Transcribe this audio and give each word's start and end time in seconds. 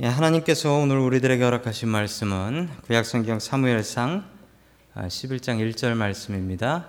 예, 0.00 0.06
하나님께서 0.06 0.74
오늘 0.74 0.98
우리들에게 0.98 1.42
허락하신 1.42 1.88
말씀은 1.88 2.68
구약성경 2.86 3.40
사무엘상 3.40 4.22
11장 4.94 5.56
아, 5.56 5.56
1절 5.56 5.94
말씀입니다. 5.94 6.86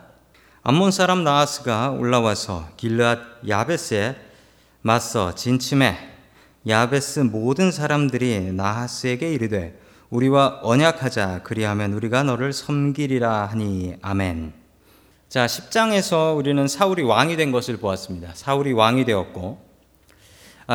암몬 0.61 0.91
사람 0.91 1.23
나하스가 1.23 1.89
올라와서 1.89 2.69
길르앗 2.77 3.17
야베스에 3.47 4.15
맞서 4.83 5.33
진침해 5.33 5.97
야베스 6.67 7.21
모든 7.21 7.71
사람들이 7.71 8.51
나하스에게 8.51 9.33
이르되 9.33 9.81
우리와 10.11 10.59
언약하자 10.61 11.41
그리하면 11.41 11.93
우리가 11.93 12.21
너를 12.21 12.53
섬기리라 12.53 13.47
하니 13.47 13.95
아멘. 14.03 14.53
자, 15.29 15.47
10장에서 15.47 16.37
우리는 16.37 16.67
사울이 16.67 17.01
왕이 17.01 17.37
된 17.37 17.51
것을 17.51 17.77
보았습니다. 17.77 18.33
사울이 18.35 18.73
왕이 18.73 19.05
되었고 19.05 19.57
아, 19.63 19.68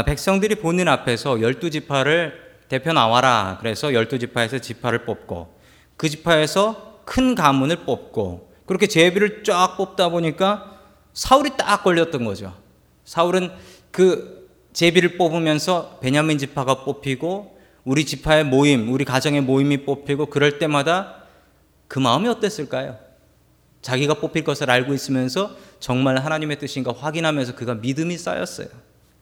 백성들이 0.03 0.57
본인 0.57 0.89
앞에서 0.89 1.41
열두 1.41 1.71
지파를 1.71 2.43
대표 2.69 2.93
나와라. 2.93 3.59
그래서 3.61 3.95
열두 3.95 4.19
지파에서 4.19 4.59
지파를 4.59 5.05
뽑고 5.05 5.55
그 5.97 6.09
지파에서 6.09 7.03
큰 7.05 7.35
가문을 7.35 7.85
뽑고 7.85 8.53
그렇게 8.67 8.87
제비를 8.87 9.45
쫙 9.45 9.77
뽑다 9.77 10.09
보니까 10.09 10.81
사울이 11.13 11.51
딱 11.57 11.85
걸렸던 11.85 12.25
거죠. 12.25 12.55
사울은 13.05 13.53
그 13.91 14.49
제비를 14.73 15.17
뽑으면서 15.17 15.99
베냐민 16.01 16.39
지파가 16.39 16.83
뽑히고 16.85 17.57
우리 17.85 18.05
지파의 18.05 18.45
모임, 18.45 18.93
우리 18.93 19.05
가정의 19.05 19.43
모임이 19.43 19.85
뽑히고 19.85 20.27
그럴 20.27 20.59
때마다 20.59 21.27
그 21.87 21.99
마음이 21.99 22.27
어땠을까요? 22.29 22.99
자기가 23.83 24.15
뽑힐 24.15 24.43
것을 24.43 24.71
알고 24.71 24.95
있으면서 24.95 25.55
정말 25.79 26.17
하나님의 26.17 26.59
뜻인가 26.59 26.93
확인하면서 26.93 27.55
그가 27.55 27.75
믿음이 27.75 28.17
쌓였어요. 28.17 28.69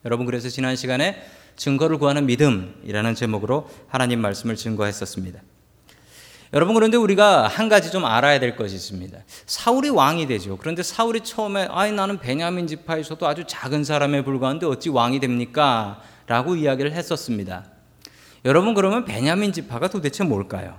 여러분 0.05 0.25
그래서 0.25 0.49
지난 0.49 0.75
시간에 0.75 1.21
증거를 1.55 1.97
구하는 1.97 2.25
믿음이라는 2.25 3.15
제목으로 3.15 3.69
하나님 3.87 4.19
말씀을 4.19 4.55
증거했었습니다. 4.55 5.41
여러분 6.53 6.75
그런데 6.75 6.97
우리가 6.97 7.47
한 7.47 7.67
가지 7.67 7.91
좀 7.91 8.05
알아야 8.05 8.39
될 8.39 8.55
것이 8.55 8.75
있습니다. 8.75 9.17
사울이 9.47 9.89
왕이 9.89 10.27
되죠. 10.27 10.57
그런데 10.57 10.83
사울이 10.83 11.21
처음에 11.21 11.67
아이 11.71 11.91
나는 11.91 12.19
베냐민 12.19 12.67
지파에서도 12.67 13.25
아주 13.27 13.43
작은 13.47 13.83
사람에 13.83 14.23
불과한데 14.23 14.67
어찌 14.67 14.89
왕이 14.89 15.19
됩니까? 15.19 16.01
라고 16.27 16.55
이야기를 16.55 16.91
했었습니다. 16.91 17.65
여러분 18.45 18.75
그러면 18.75 19.05
베냐민 19.05 19.51
지파가 19.51 19.87
도대체 19.87 20.23
뭘까요? 20.23 20.77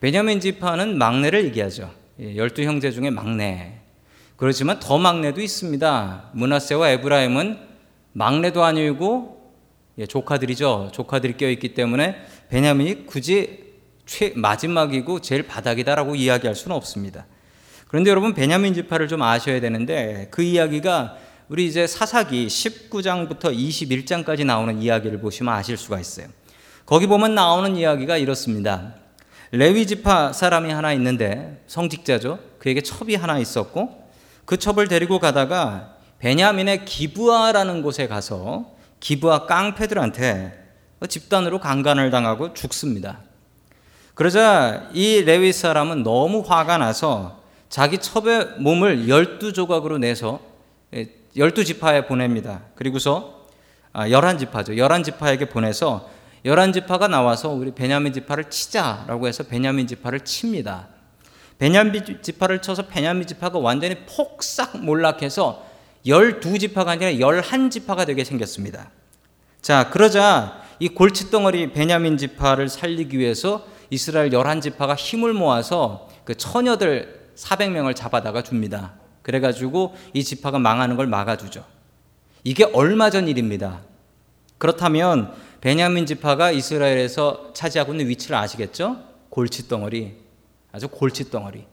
베냐민 0.00 0.40
지파는 0.40 0.98
막내를 0.98 1.44
얘기하죠. 1.46 1.90
예, 2.20 2.36
열두 2.36 2.62
형제 2.62 2.90
중에 2.90 3.08
막내. 3.08 3.80
그렇지만 4.36 4.80
더 4.80 4.98
막내도 4.98 5.40
있습니다. 5.40 6.30
문하세와 6.34 6.90
에브라임은 6.90 7.73
막내도 8.14 8.64
아니고 8.64 9.34
예, 9.98 10.06
조카들이죠. 10.06 10.90
조카들이 10.92 11.36
껴있기 11.36 11.74
때문에 11.74 12.16
베냐민이 12.48 13.06
굳이 13.06 13.74
최, 14.06 14.32
마지막이고 14.34 15.20
제일 15.20 15.46
바닥이다라고 15.46 16.14
이야기할 16.14 16.54
수는 16.54 16.76
없습니다. 16.76 17.26
그런데 17.88 18.10
여러분 18.10 18.34
베냐민 18.34 18.74
지파를 18.74 19.06
좀 19.08 19.22
아셔야 19.22 19.60
되는데 19.60 20.28
그 20.30 20.42
이야기가 20.42 21.16
우리 21.48 21.66
이제 21.66 21.86
사사기 21.86 22.46
19장부터 22.46 23.54
21장까지 23.54 24.44
나오는 24.44 24.80
이야기를 24.80 25.20
보시면 25.20 25.52
아실 25.52 25.76
수가 25.76 26.00
있어요. 26.00 26.26
거기 26.86 27.06
보면 27.06 27.34
나오는 27.34 27.76
이야기가 27.76 28.16
이렇습니다. 28.16 28.94
레위 29.52 29.86
지파 29.86 30.32
사람이 30.32 30.72
하나 30.72 30.92
있는데 30.94 31.62
성직자죠. 31.66 32.40
그에게 32.58 32.80
첩이 32.80 33.14
하나 33.14 33.38
있었고 33.38 34.10
그 34.44 34.56
첩을 34.56 34.88
데리고 34.88 35.18
가다가 35.18 35.93
베냐민의 36.18 36.84
기부아라는 36.84 37.82
곳에 37.82 38.06
가서 38.06 38.72
기부아 39.00 39.46
깡패들한테 39.46 40.64
집단으로 41.08 41.60
강간을 41.60 42.10
당하고 42.10 42.54
죽습니다. 42.54 43.20
그러자 44.14 44.90
이 44.92 45.22
레위 45.22 45.52
사람은 45.52 46.02
너무 46.02 46.44
화가 46.46 46.78
나서 46.78 47.42
자기 47.68 47.98
첩의 47.98 48.60
몸을 48.60 49.08
열두 49.08 49.52
조각으로 49.52 49.98
내서 49.98 50.40
예, 50.94 51.08
열두 51.36 51.64
지파에 51.64 52.06
보냅니다. 52.06 52.62
그리고서 52.76 53.46
아, 53.92 54.08
열한 54.08 54.38
지파죠. 54.38 54.76
열한 54.76 55.02
지파에게 55.02 55.48
보내서 55.48 56.08
열한 56.44 56.72
지파가 56.72 57.08
나와서 57.08 57.50
우리 57.50 57.72
베냐민 57.72 58.12
지파를 58.12 58.50
치자라고 58.50 59.26
해서 59.26 59.44
베냐민 59.44 59.86
지파를 59.86 60.20
칩니다. 60.20 60.88
베냐민 61.58 62.20
지파를 62.22 62.60
쳐서 62.60 62.86
베냐민 62.86 63.26
지파가 63.26 63.58
완전히 63.58 63.96
폭삭 64.06 64.78
몰락해서 64.78 65.64
12지파가 66.06 66.88
아니라 66.88 67.10
11지파가 67.10 68.06
되게 68.06 68.24
생겼습니다. 68.24 68.90
자, 69.62 69.90
그러자 69.90 70.62
이 70.78 70.88
골칫덩어리 70.88 71.72
베냐민 71.72 72.18
지파를 72.18 72.68
살리기 72.68 73.18
위해서 73.18 73.66
이스라엘 73.90 74.30
11지파가 74.30 74.96
힘을 74.96 75.32
모아서 75.32 76.08
그 76.24 76.34
처녀들 76.34 77.30
400명을 77.36 77.94
잡아다가 77.94 78.42
줍니다. 78.42 78.94
그래가지고 79.22 79.94
이 80.12 80.22
지파가 80.22 80.58
망하는 80.58 80.96
걸 80.96 81.06
막아주죠. 81.06 81.64
이게 82.44 82.64
얼마 82.64 83.08
전 83.08 83.26
일입니다. 83.26 83.80
그렇다면 84.58 85.32
베냐민 85.62 86.04
지파가 86.04 86.50
이스라엘에서 86.50 87.52
차지하고 87.54 87.92
있는 87.92 88.08
위치를 88.08 88.36
아시겠죠? 88.36 88.98
골칫덩어리. 89.30 90.14
아주 90.72 90.88
골칫덩어리. 90.88 91.64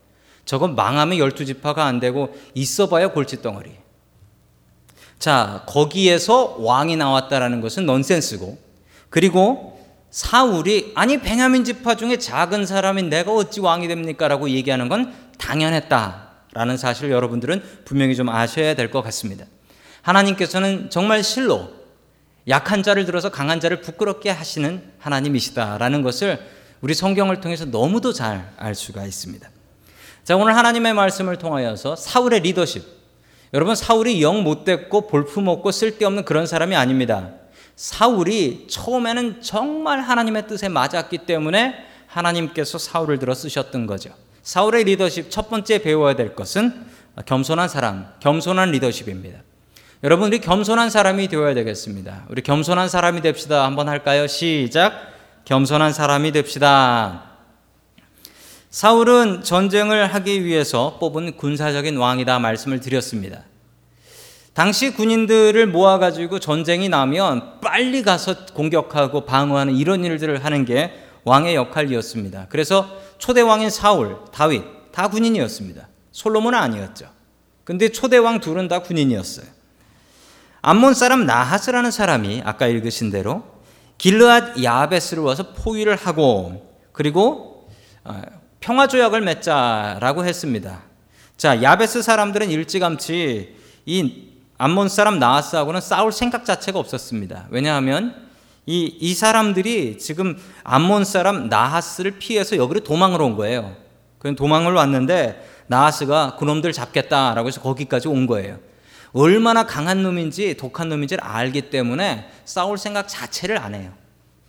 저건 0.45 0.75
망하면 0.75 1.17
12지파가 1.17 1.79
안 1.79 1.99
되고 1.99 2.33
있어봐야 2.53 3.09
골칫덩어리. 3.09 3.80
자, 5.21 5.61
거기에서 5.67 6.55
왕이 6.57 6.95
나왔다라는 6.95 7.61
것은 7.61 7.85
넌센스고, 7.85 8.57
그리고 9.11 9.79
사울이, 10.09 10.93
아니, 10.95 11.21
베냐민 11.21 11.63
지파 11.63 11.95
중에 11.95 12.17
작은 12.17 12.65
사람인 12.65 13.09
내가 13.11 13.31
어찌 13.31 13.59
왕이 13.59 13.87
됩니까? 13.87 14.27
라고 14.27 14.49
얘기하는 14.49 14.89
건 14.89 15.13
당연했다라는 15.37 16.75
사실을 16.75 17.11
여러분들은 17.11 17.61
분명히 17.85 18.15
좀 18.15 18.29
아셔야 18.29 18.73
될 18.73 18.89
것 18.89 19.03
같습니다. 19.03 19.45
하나님께서는 20.01 20.89
정말 20.89 21.23
실로 21.23 21.69
약한 22.47 22.81
자를 22.81 23.05
들어서 23.05 23.29
강한 23.29 23.59
자를 23.59 23.79
부끄럽게 23.81 24.31
하시는 24.31 24.81
하나님이시다라는 24.97 26.01
것을 26.01 26.39
우리 26.81 26.95
성경을 26.95 27.41
통해서 27.41 27.65
너무도 27.65 28.11
잘 28.11 28.51
알 28.57 28.73
수가 28.73 29.05
있습니다. 29.05 29.47
자, 30.23 30.35
오늘 30.35 30.57
하나님의 30.57 30.95
말씀을 30.95 31.37
통하여서 31.37 31.95
사울의 31.95 32.39
리더십, 32.39 33.00
여러분 33.53 33.75
사울이 33.75 34.21
영 34.21 34.43
못됐고 34.43 35.07
볼품없고 35.07 35.71
쓸데없는 35.71 36.23
그런 36.23 36.45
사람이 36.45 36.75
아닙니다. 36.75 37.31
사울이 37.75 38.67
처음에는 38.69 39.41
정말 39.41 39.99
하나님의 39.99 40.47
뜻에 40.47 40.69
맞았기 40.69 41.19
때문에 41.19 41.75
하나님께서 42.07 42.77
사울을 42.77 43.19
들어 43.19 43.33
쓰셨던 43.33 43.87
거죠. 43.87 44.11
사울의 44.41 44.85
리더십 44.85 45.29
첫 45.29 45.49
번째 45.49 45.81
배워야 45.81 46.15
될 46.15 46.35
것은 46.35 46.85
겸손한 47.25 47.67
사람, 47.67 48.07
겸손한 48.21 48.71
리더십입니다. 48.71 49.39
여러분 50.03 50.27
우리 50.27 50.39
겸손한 50.39 50.89
사람이 50.89 51.27
되어야 51.27 51.53
되겠습니다. 51.53 52.25
우리 52.29 52.41
겸손한 52.41 52.89
사람이 52.89 53.21
됩시다. 53.21 53.65
한번 53.65 53.89
할까요? 53.89 54.27
시작. 54.27 54.93
겸손한 55.45 55.93
사람이 55.93 56.31
됩시다. 56.31 57.30
사울은 58.71 59.43
전쟁을 59.43 60.13
하기 60.13 60.45
위해서 60.45 60.97
뽑은 60.97 61.35
군사적인 61.35 61.97
왕이다 61.97 62.39
말씀을 62.39 62.79
드렸습니다. 62.79 63.43
당시 64.53 64.93
군인들을 64.93 65.67
모아가지고 65.67 66.39
전쟁이 66.39 66.87
나면 66.87 67.59
빨리 67.59 68.01
가서 68.01 68.45
공격하고 68.53 69.25
방어하는 69.25 69.75
이런 69.75 70.05
일들을 70.05 70.45
하는 70.45 70.63
게 70.63 70.93
왕의 71.25 71.55
역할이었습니다. 71.55 72.47
그래서 72.49 72.89
초대 73.17 73.41
왕인 73.41 73.69
사울, 73.69 74.19
다윗 74.31 74.63
다 74.93 75.09
군인이었습니다. 75.09 75.89
솔로몬은 76.13 76.57
아니었죠. 76.57 77.09
근데 77.65 77.89
초대 77.89 78.17
왕 78.17 78.39
둘은 78.39 78.69
다 78.69 78.79
군인이었어요. 78.79 79.45
암몬 80.61 80.93
사람 80.93 81.25
나하스라는 81.25 81.91
사람이 81.91 82.41
아까 82.45 82.67
읽으신 82.67 83.11
대로 83.11 83.43
길르앗 83.97 84.63
야베스를 84.63 85.23
와서 85.23 85.51
포위를 85.53 85.97
하고 85.97 86.71
그리고 86.93 87.69
어, 88.03 88.21
평화 88.61 88.85
조약을 88.85 89.21
맺자라고 89.21 90.23
했습니다. 90.23 90.83
자, 91.35 91.63
야베스 91.63 92.03
사람들은 92.03 92.51
일찌감치 92.51 93.55
이 93.87 94.27
암몬 94.59 94.87
사람 94.87 95.17
나하스하고는 95.17 95.81
싸울 95.81 96.11
생각 96.11 96.45
자체가 96.45 96.77
없었습니다. 96.77 97.47
왜냐하면 97.49 98.29
이, 98.67 98.85
이 98.99 99.15
사람들이 99.15 99.97
지금 99.97 100.37
암몬 100.63 101.05
사람 101.05 101.49
나하스를 101.49 102.19
피해서 102.19 102.55
여기로 102.55 102.81
도망을 102.81 103.19
온 103.23 103.35
거예요. 103.35 103.75
그냥 104.19 104.35
도망을 104.35 104.73
왔는데 104.73 105.43
나하스가 105.65 106.35
그놈들 106.35 106.71
잡겠다라고 106.71 107.47
해서 107.47 107.61
거기까지 107.61 108.09
온 108.09 108.27
거예요. 108.27 108.59
얼마나 109.13 109.65
강한 109.65 110.03
놈인지 110.03 110.55
독한 110.57 110.87
놈인지를 110.89 111.23
알기 111.23 111.71
때문에 111.71 112.29
싸울 112.45 112.77
생각 112.77 113.07
자체를 113.07 113.57
안 113.57 113.73
해요. 113.73 113.91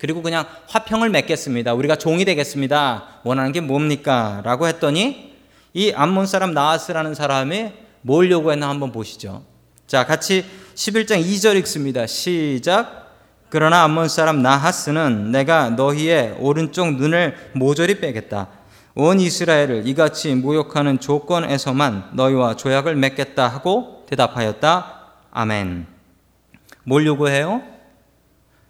그리고 0.03 0.21
그냥 0.21 0.47
화평을 0.67 1.11
맺겠습니다. 1.11 1.75
우리가 1.75 1.95
종이 1.95 2.25
되겠습니다. 2.25 3.21
원하는 3.23 3.53
게 3.53 3.61
뭡니까? 3.61 4.43
라고 4.45 4.67
했더니 4.67 5.33
이 5.75 5.93
암몬 5.93 6.27
사람 6.27 6.55
나하스라는 6.55 7.15
사람이 7.15 7.71
뭘 8.01 8.29
요구했나 8.29 8.69
한번 8.69 8.91
보시죠. 8.91 9.45
자, 9.87 10.05
같이 10.05 10.45
11장 10.75 11.25
2절 11.25 11.57
읽습니다. 11.59 12.09
시작. 12.09 13.13
그러나 13.49 13.85
암몬 13.85 14.09
사람 14.09 14.43
나하스는 14.43 15.31
내가 15.31 15.71
너희의 15.71 16.35
오른쪽 16.41 16.97
눈을 16.97 17.37
모조리 17.53 18.01
빼겠다. 18.01 18.49
온 18.97 19.21
이스라엘을 19.21 19.87
이같이 19.87 20.35
모욕하는 20.35 20.99
조건에서만 20.99 22.11
너희와 22.15 22.57
조약을 22.57 22.97
맺겠다 22.97 23.47
하고 23.47 24.05
대답하였다. 24.09 25.01
아멘. 25.31 25.87
뭘 26.83 27.07
요구해요? 27.07 27.72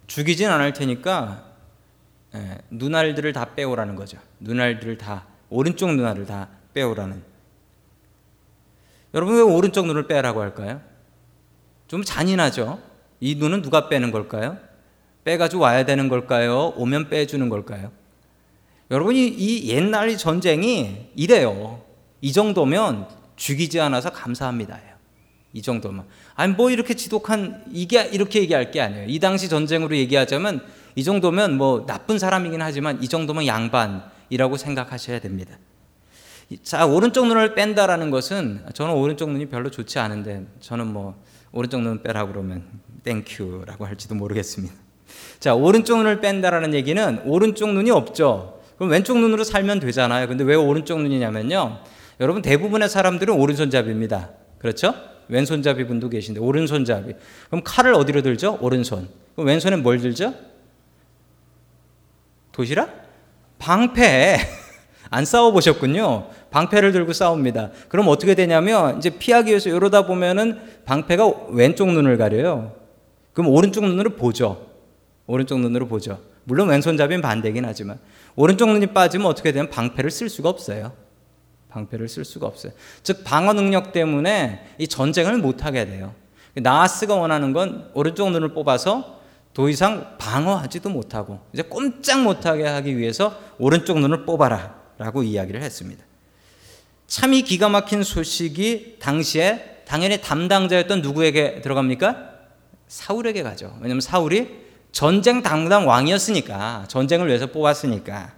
죽이진 0.07 0.49
않을 0.49 0.73
테니까 0.73 1.45
예, 2.35 2.57
눈알들을 2.69 3.31
다 3.33 3.53
빼오라는 3.55 3.95
거죠. 3.95 4.17
눈알들을 4.39 4.97
다 4.97 5.25
오른쪽 5.49 5.93
눈알을 5.93 6.25
다 6.25 6.47
빼오라는. 6.73 7.23
여러분 9.13 9.35
왜 9.35 9.41
오른쪽 9.41 9.85
눈을 9.85 10.07
빼라고 10.07 10.41
할까요? 10.41 10.81
좀 11.87 12.03
잔인하죠. 12.03 12.81
이 13.19 13.35
눈은 13.35 13.61
누가 13.61 13.87
빼는 13.87 14.11
걸까요? 14.11 14.57
빼가지고 15.23 15.61
와야 15.61 15.85
되는 15.85 16.09
걸까요? 16.09 16.73
오면 16.75 17.09
빼주는 17.09 17.47
걸까요? 17.49 17.91
여러분이 18.89 19.27
이 19.27 19.69
옛날 19.69 20.17
전쟁이 20.17 21.11
이래요. 21.15 21.81
이 22.21 22.31
정도면 22.31 23.07
죽이지 23.35 23.79
않아서 23.79 24.11
감사합니다. 24.11 24.79
이 25.53 25.61
정도면. 25.61 26.05
아니, 26.35 26.53
뭐 26.53 26.69
이렇게 26.71 26.95
지독한, 26.95 27.63
이게 27.71 28.03
이렇게 28.11 28.41
얘기할 28.41 28.71
게 28.71 28.81
아니에요. 28.81 29.05
이 29.07 29.19
당시 29.19 29.47
전쟁으로 29.49 29.95
얘기하자면 29.95 30.61
이 30.95 31.03
정도면 31.03 31.57
뭐 31.57 31.85
나쁜 31.85 32.19
사람이긴 32.19 32.61
하지만 32.61 33.01
이 33.01 33.07
정도면 33.07 33.45
양반이라고 33.45 34.57
생각하셔야 34.57 35.19
됩니다. 35.19 35.57
자, 36.63 36.85
오른쪽 36.85 37.27
눈을 37.27 37.55
뺀다라는 37.55 38.11
것은 38.11 38.65
저는 38.73 38.93
오른쪽 38.93 39.31
눈이 39.31 39.47
별로 39.47 39.71
좋지 39.71 39.99
않은데 39.99 40.45
저는 40.59 40.87
뭐 40.87 41.15
오른쪽 41.51 41.81
눈 41.81 42.03
빼라 42.03 42.27
그러면 42.27 42.65
thank 43.03 43.37
you라고 43.37 43.85
할지도 43.85 44.15
모르겠습니다. 44.15 44.73
자, 45.39 45.55
오른쪽 45.55 45.97
눈을 45.97 46.19
뺀다라는 46.19 46.73
얘기는 46.73 47.21
오른쪽 47.25 47.71
눈이 47.73 47.91
없죠. 47.91 48.59
그럼 48.77 48.91
왼쪽 48.91 49.19
눈으로 49.19 49.43
살면 49.43 49.79
되잖아요. 49.79 50.27
근데 50.27 50.43
왜 50.43 50.55
오른쪽 50.55 51.01
눈이냐면요. 51.01 51.79
여러분 52.19 52.41
대부분의 52.41 52.89
사람들은 52.89 53.33
오른손잡이입니다. 53.33 54.31
그렇죠? 54.59 55.12
왼손잡이 55.27 55.85
분도 55.85 56.09
계신데 56.09 56.39
오른손잡이. 56.39 57.13
그럼 57.47 57.61
칼을 57.63 57.93
어디로 57.93 58.21
들죠? 58.21 58.57
오른손. 58.61 59.07
그럼 59.35 59.47
왼손엔 59.47 59.83
뭘 59.83 59.99
들죠? 59.99 60.33
도시락? 62.51 63.07
방패. 63.59 64.37
안 65.09 65.25
싸워 65.25 65.51
보셨군요. 65.51 66.29
방패를 66.51 66.91
들고 66.91 67.13
싸웁니다. 67.13 67.71
그럼 67.89 68.07
어떻게 68.07 68.35
되냐면 68.35 68.97
이제 68.97 69.09
피하기 69.11 69.49
위해서 69.49 69.69
이러다 69.69 70.05
보면은 70.05 70.59
방패가 70.85 71.47
왼쪽 71.49 71.91
눈을 71.91 72.17
가려요. 72.17 72.73
그럼 73.33 73.51
오른쪽 73.51 73.85
눈으로 73.85 74.11
보죠. 74.11 74.67
오른쪽 75.25 75.59
눈으로 75.59 75.87
보죠. 75.87 76.19
물론 76.45 76.69
왼손잡이는 76.69 77.21
반대긴 77.21 77.65
하지만 77.65 77.99
오른쪽 78.35 78.69
눈이 78.69 78.87
빠지면 78.87 79.27
어떻게 79.27 79.51
되면 79.51 79.69
방패를 79.69 80.11
쓸 80.11 80.29
수가 80.29 80.49
없어요. 80.49 80.93
방패를 81.73 82.07
쓸 82.07 82.23
수가 82.23 82.45
없어요. 82.47 82.71
즉 83.01 83.23
방어 83.23 83.53
능력 83.53 83.91
때문에 83.91 84.65
이 84.77 84.87
전쟁을 84.87 85.37
못 85.37 85.65
하게 85.65 85.85
돼요. 85.85 86.13
나하스가 86.55 87.15
원하는 87.15 87.51
건 87.51 87.89
오른쪽 87.93 88.29
눈을 88.31 88.53
뽑아서 88.53 89.21
더 89.53 89.69
이상 89.69 90.15
방어하지도 90.19 90.89
못하고 90.89 91.39
이제 91.51 91.63
꼼짝 91.63 92.21
못하게 92.21 92.67
하기 92.67 92.97
위해서 92.97 93.39
오른쪽 93.57 93.99
눈을 93.99 94.25
뽑아라라고 94.25 95.23
이야기를 95.23 95.61
했습니다. 95.61 96.03
참 97.07 97.33
이 97.33 97.41
기가 97.43 97.69
막힌 97.69 98.01
소식이 98.03 98.97
당시에 98.99 99.81
당연히 99.85 100.21
담당자였던 100.21 101.01
누구에게 101.01 101.61
들어갑니까? 101.61 102.31
사울에게 102.87 103.43
가죠. 103.43 103.75
왜냐하면 103.81 104.01
사울이 104.01 104.63
전쟁 104.91 105.41
당당 105.41 105.87
왕이었으니까 105.87 106.85
전쟁을 106.87 107.27
위해서 107.27 107.47
뽑았으니까 107.47 108.33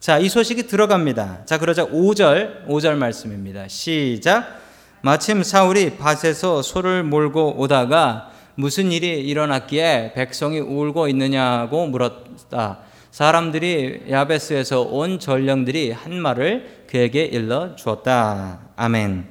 자, 0.00 0.18
이 0.18 0.28
소식이 0.28 0.68
들어갑니다. 0.68 1.44
자, 1.44 1.58
그러자 1.58 1.86
5절 1.86 2.68
5절 2.68 2.94
말씀입니다. 2.94 3.66
시작. 3.66 4.60
마침 5.02 5.42
사울이 5.42 5.96
밭에서 5.96 6.62
소를 6.62 7.02
몰고 7.02 7.58
오다가 7.58 8.30
무슨 8.54 8.92
일이 8.92 9.08
일어났기에 9.08 10.12
백성이 10.14 10.60
울고 10.60 11.08
있느냐고 11.08 11.88
물었다. 11.88 12.78
사람들이 13.10 14.04
야베스에서 14.08 14.82
온 14.82 15.18
전령들이 15.18 15.90
한 15.90 16.20
말을 16.20 16.84
그에게 16.88 17.24
일러 17.24 17.74
주었다. 17.74 18.60
아멘. 18.76 19.26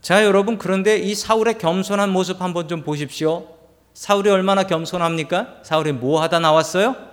자, 0.00 0.24
여러분 0.24 0.56
그런데 0.56 0.96
이 0.96 1.14
사울의 1.14 1.58
겸손한 1.58 2.08
모습 2.08 2.40
한번 2.40 2.68
좀 2.68 2.82
보십시오. 2.82 3.46
사울이 3.92 4.30
얼마나 4.30 4.62
겸손합니까? 4.62 5.56
사울이 5.62 5.92
뭐 5.92 6.22
하다 6.22 6.38
나왔어요? 6.38 7.07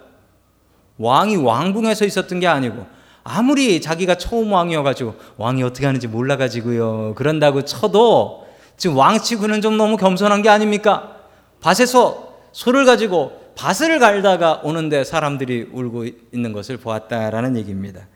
왕이 0.98 1.38
왕궁에서 1.38 2.06
있었던 2.06 2.40
게 2.40 2.48
아니고 2.48 2.86
아무리 3.24 3.82
자기가 3.82 4.16
처음 4.16 4.52
왕이어가지고 4.52 5.16
왕이 5.38 5.64
어떻게 5.64 5.86
하는지 5.86 6.08
몰라가지고요. 6.08 7.14
그런다고 7.16 7.64
쳐도 7.66 8.46
지금 8.78 8.98
왕치고는 8.98 9.62
좀 9.62 9.78
너무 9.78 9.98
겸손한 9.98 10.42
게 10.42 10.50
아닙니까? 10.50 11.16
밭에서 11.60 12.36
소를 12.52 12.86
가지고 12.86 13.42
밭을 13.56 14.00
갈다가 14.00 14.62
오는데 14.64 15.04
사람들이 15.04 15.70
울고 15.72 16.06
있는 16.34 16.54
것을 16.54 16.78
보았다라는 16.78 17.58
얘기입니다. 17.58 18.08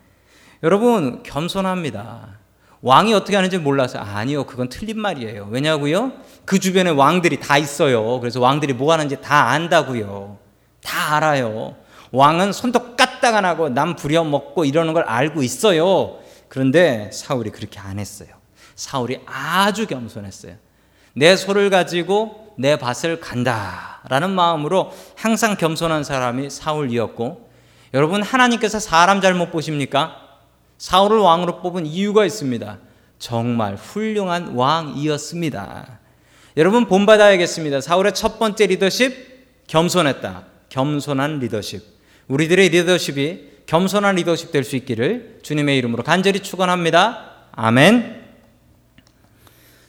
여러분 0.64 1.24
겸손합니다. 1.24 2.40
왕이 2.82 3.14
어떻게 3.14 3.36
하는지 3.36 3.58
몰라서 3.58 4.00
아니요 4.00 4.46
그건 4.46 4.70
틀린 4.70 5.00
말이에요. 5.00 5.48
왜냐고요? 5.50 6.12
그 6.46 6.60
주변에 6.60 6.92
왕들이 6.92 7.40
다 7.40 7.58
있어요. 7.58 8.20
그래서 8.20 8.40
왕들이 8.40 8.74
뭐 8.74 8.92
하는지 8.94 9.20
다 9.22 9.50
안다고요. 9.50 10.38
다 10.84 11.16
알아요. 11.16 11.76
왕은 12.12 12.54
손도 12.54 12.96
까딱 12.96 13.36
안 13.36 13.46
하고 13.46 13.70
남 13.70 13.96
부려먹고 13.96 14.66
이러는 14.66 14.94
걸 14.94 15.04
알고 15.04 15.44
있어요. 15.44 16.20
그런데 16.48 17.10
사울이 17.14 17.52
그렇게 17.52 17.80
안 17.80 18.00
했어요. 18.00 18.30
사울이 18.76 19.22
아주 19.26 19.88
겸손했어요. 19.88 20.56
내 21.14 21.36
소를 21.36 21.70
가지고 21.70 22.54
내 22.58 22.78
밭을 22.78 23.20
간다라는 23.20 24.32
마음으로 24.32 24.92
항상 25.16 25.56
겸손한 25.56 26.04
사람이 26.04 26.50
사울이었고 26.50 27.50
여러분 27.94 28.22
하나님께서 28.22 28.80
사람 28.80 29.22
잘못 29.22 29.52
보십니까? 29.52 30.16
사울을 30.78 31.20
왕으로 31.20 31.62
뽑은 31.62 31.86
이유가 31.86 32.26
있습니다. 32.26 32.78
정말 33.18 33.76
훌륭한 33.76 34.56
왕이었습니다. 34.56 36.00
여러분 36.58 36.86
본받아야겠습니다. 36.86 37.82
사울의 37.82 38.14
첫 38.14 38.40
번째 38.40 38.68
리더십 38.68 39.68
겸손했다. 39.68 40.44
겸손한 40.70 41.40
리더십. 41.40 41.99
우리들의 42.30 42.70
리더십이 42.70 43.50
겸손한 43.66 44.16
리더십 44.16 44.52
될 44.52 44.64
수 44.64 44.76
있기를 44.76 45.40
주님의 45.44 45.78
이름으로 45.78 46.04
간절히 46.04 46.40
축원합니다. 46.40 47.48
아멘. 47.52 48.20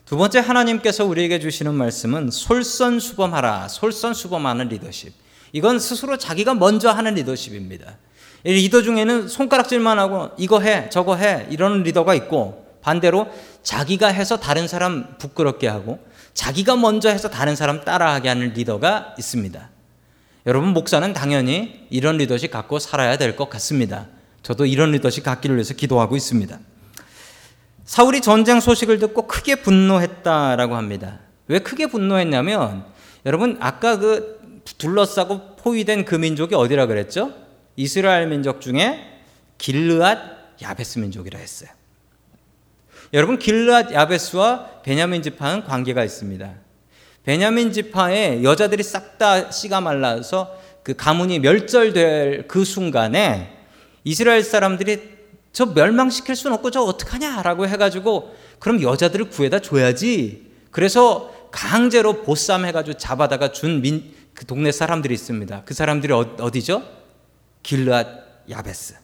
두 0.05 0.17
번째 0.17 0.41
하나님께서 0.41 1.05
우리에게 1.05 1.39
주시는 1.39 1.75
말씀은 1.75 2.31
솔선수범하라. 2.31 3.69
솔선수범하는 3.69 4.69
리더십. 4.69 5.13
이건 5.53 5.79
스스로 5.79 6.17
자기가 6.17 6.55
먼저 6.55 6.91
하는 6.91 7.15
리더십입니다. 7.15 7.97
리더 8.43 8.83
중에는 8.83 9.29
손가락질만 9.29 9.99
하고 9.99 10.31
이거 10.39 10.61
해, 10.61 10.89
저거 10.91 11.17
해 11.17 11.47
이러는 11.51 11.83
리더가 11.83 12.15
있고 12.15 12.67
반대로 12.81 13.29
자기가 13.63 14.09
해서 14.09 14.39
다른 14.39 14.67
사람 14.67 15.19
부끄럽게 15.19 15.69
하고 15.69 15.99
자기가 16.33 16.77
먼저 16.77 17.11
해서 17.11 17.29
다른 17.29 17.55
사람 17.55 17.85
따라하게 17.85 18.29
하는 18.29 18.53
리더가 18.55 19.15
있습니다. 19.19 19.71
여러분 20.47 20.71
목사는 20.71 21.13
당연히 21.13 21.87
이런 21.91 22.17
리더십 22.17 22.51
갖고 22.51 22.79
살아야 22.79 23.19
될 23.19 23.37
것 23.37 23.51
같습니다. 23.51 24.07
저도 24.43 24.67
이런 24.67 24.91
리더십 24.93 25.23
갖기를 25.23 25.57
위해서 25.57 25.75
기도하고 25.75 26.17
있습니다. 26.17 26.59
사울이 27.85 28.21
전쟁 28.21 28.61
소식을 28.61 28.99
듣고 28.99 29.27
크게 29.27 29.57
분노했다라고 29.57 30.77
합니다. 30.77 31.19
왜 31.49 31.59
크게 31.59 31.87
분노했냐면 31.87 32.85
여러분 33.27 33.59
아까 33.61 33.99
그 33.99 34.63
둘러싸고 34.79 35.57
포위된 35.57 36.05
그 36.05 36.15
민족이 36.15 36.55
어디라 36.55 36.87
그랬죠? 36.87 37.35
이스라엘 37.77 38.29
민족 38.29 38.61
중에 38.61 39.21
길르앗 39.59 40.19
야베스 40.63 41.01
민족이라 41.01 41.39
했어요. 41.39 41.71
여러분 43.13 43.39
길르앗 43.39 43.93
야베스와 43.93 44.83
베냐민 44.83 45.23
지파는 45.23 45.65
관계가 45.65 46.05
있습니다. 46.05 46.55
베냐민 47.25 47.73
지파의 47.73 48.43
여자들이 48.45 48.83
싹 48.83 49.19
다 49.21 49.51
씨가 49.51 49.83
말라서 49.83 50.59
그 50.83 50.95
가문이 50.95 51.41
멸절될 51.41 52.49
그 52.49 52.65
순간에 52.65 53.55
이스라엘 54.03 54.43
사람들이 54.43 55.21
저 55.53 55.67
멸망시킬 55.67 56.35
수는 56.35 56.55
없고 56.57 56.71
저 56.71 56.81
어떡하냐라고 56.81 57.67
해가지고 57.69 58.35
그럼 58.59 58.81
여자들을 58.81 59.29
구해다 59.29 59.59
줘야지. 59.59 60.51
그래서 60.71 61.35
강제로 61.51 62.23
보쌈 62.23 62.65
해가지고 62.65 62.97
잡아다가 62.97 63.53
준그 63.53 64.47
동네 64.47 64.73
사람들이 64.73 65.13
있습니다. 65.13 65.63
그 65.67 65.75
사람들이 65.75 66.13
어, 66.15 66.37
어디죠? 66.41 66.83
길르앗 67.63 68.07
야베스 68.49 68.95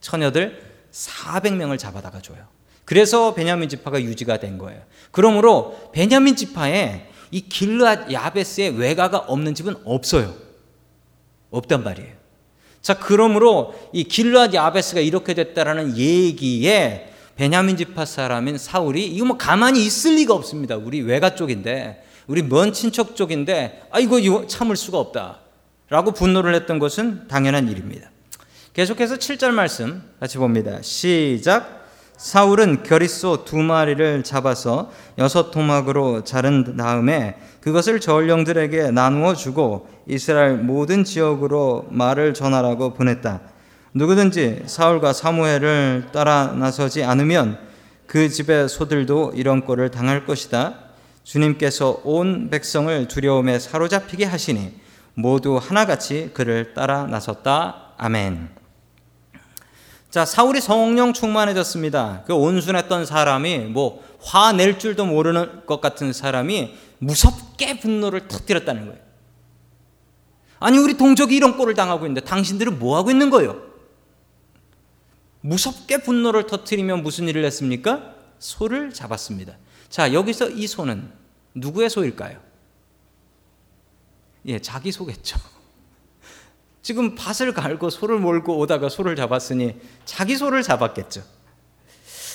처녀들 0.00 0.62
400명을 0.92 1.78
잡아다가 1.78 2.22
줘요. 2.22 2.38
그래서 2.86 3.34
베냐민 3.34 3.68
지파가 3.68 4.00
유지가 4.00 4.38
된 4.38 4.56
거예요. 4.56 4.80
그러므로 5.10 5.90
베냐민 5.92 6.36
지파에 6.36 7.08
이 7.36 7.42
길르앗 7.42 8.10
야베스의 8.10 8.78
외가가 8.78 9.18
없는 9.18 9.54
집은 9.54 9.74
없어요. 9.84 10.34
없단 11.50 11.84
말이에요. 11.84 12.14
자, 12.80 12.98
그러므로 12.98 13.74
이 13.92 14.04
길르앗 14.04 14.54
야베스가 14.54 15.02
이렇게 15.02 15.34
됐다라는 15.34 15.98
얘기에 15.98 17.12
베냐민 17.36 17.76
지파 17.76 18.06
사람인 18.06 18.56
사울이 18.56 19.06
이거 19.06 19.26
뭐 19.26 19.36
가만히 19.36 19.84
있을 19.84 20.14
리가 20.14 20.32
없습니다. 20.32 20.76
우리 20.76 21.02
외가 21.02 21.34
쪽인데, 21.34 22.02
우리 22.26 22.42
먼 22.42 22.72
친척 22.72 23.14
쪽인데, 23.14 23.82
아 23.90 24.00
이거 24.00 24.46
참을 24.46 24.74
수가 24.74 24.98
없다. 24.98 25.40
라고 25.90 26.12
분노를 26.12 26.54
했던 26.54 26.78
것은 26.78 27.28
당연한 27.28 27.68
일입니다. 27.68 28.10
계속해서 28.72 29.16
7절 29.16 29.50
말씀 29.50 30.02
같이 30.20 30.38
봅니다. 30.38 30.80
시작. 30.80 31.85
사울은 32.16 32.82
결의소 32.82 33.44
두 33.44 33.58
마리를 33.58 34.22
잡아서 34.22 34.90
여섯 35.18 35.50
토막으로 35.50 36.24
자른 36.24 36.76
다음에 36.76 37.36
그것을 37.60 38.00
전령들에게 38.00 38.90
나누어 38.90 39.34
주고 39.34 39.88
이스라엘 40.06 40.56
모든 40.56 41.04
지역으로 41.04 41.86
말을 41.90 42.32
전하라고 42.32 42.94
보냈다. 42.94 43.40
누구든지 43.92 44.62
사울과 44.66 45.12
사무엘을 45.12 46.08
따라 46.12 46.54
나서지 46.56 47.04
않으면 47.04 47.58
그 48.06 48.28
집의 48.28 48.68
소들도 48.68 49.32
이런 49.34 49.64
꼴을 49.64 49.90
당할 49.90 50.24
것이다. 50.24 50.74
주님께서 51.24 52.02
온 52.04 52.48
백성을 52.50 53.08
두려움에 53.08 53.58
사로잡히게 53.58 54.24
하시니 54.24 54.80
모두 55.14 55.56
하나같이 55.56 56.30
그를 56.32 56.72
따라 56.72 57.06
나섰다. 57.06 57.94
아멘. 57.98 58.55
자, 60.10 60.24
사울이 60.24 60.60
성령 60.60 61.12
충만해졌습니다. 61.12 62.22
그 62.26 62.34
온순했던 62.34 63.06
사람이 63.06 63.58
뭐 63.66 64.02
화낼 64.20 64.78
줄도 64.78 65.04
모르는 65.06 65.66
것 65.66 65.80
같은 65.80 66.12
사람이 66.12 66.74
무섭게 66.98 67.80
분노를 67.80 68.28
터뜨렸다는 68.28 68.86
거예요. 68.86 69.00
아니, 70.58 70.78
우리 70.78 70.96
동족이 70.96 71.36
이런 71.36 71.56
꼴을 71.56 71.74
당하고 71.74 72.06
있는데 72.06 72.22
당신들은 72.22 72.78
뭐 72.78 72.96
하고 72.96 73.10
있는 73.10 73.30
거예요? 73.30 73.62
무섭게 75.42 75.98
분노를 75.98 76.46
터뜨리면 76.46 77.02
무슨 77.02 77.28
일을 77.28 77.44
했습니까? 77.44 78.14
소를 78.38 78.92
잡았습니다. 78.92 79.56
자, 79.88 80.12
여기서 80.12 80.50
이 80.50 80.66
소는 80.66 81.12
누구의 81.54 81.90
소일까요? 81.90 82.40
예, 84.46 84.58
자기 84.60 84.92
소겠죠. 84.92 85.38
지금 86.86 87.16
밭을 87.16 87.52
갈고 87.52 87.90
소를 87.90 88.20
몰고 88.20 88.58
오다가 88.58 88.88
소를 88.88 89.16
잡았으니 89.16 89.74
자기 90.04 90.36
소를 90.36 90.62
잡았겠죠. 90.62 91.20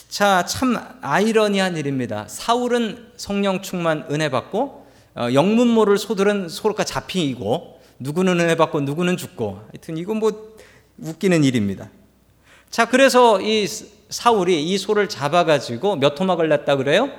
자, 0.10 0.44
참 0.44 0.76
아이러니한 1.00 1.78
일입니다. 1.78 2.28
사울은 2.28 3.14
성령 3.16 3.62
충만 3.62 4.06
은혜 4.12 4.30
받고 4.30 4.88
어, 5.16 5.30
영문 5.34 5.70
모를 5.70 5.98
소들은 5.98 6.50
소가 6.50 6.84
잡히고 6.84 7.80
누구는 8.00 8.42
은혜 8.42 8.58
받고 8.58 8.82
누구는 8.82 9.16
죽고 9.16 9.68
하여튼 9.72 9.96
이건 9.96 10.18
뭐 10.18 10.54
웃기는 10.98 11.46
일입니다. 11.46 11.90
자, 12.70 12.90
그래서 12.90 13.40
이 13.40 13.66
사울이 14.10 14.70
이 14.70 14.78
소를 14.78 15.08
잡아 15.08 15.46
가지고 15.46 15.96
몇 15.96 16.14
토막을 16.14 16.50
냈다 16.50 16.76
그래요? 16.76 17.10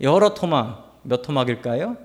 여러 0.00 0.34
토막. 0.34 1.00
몇 1.02 1.20
토막일까요? 1.22 1.96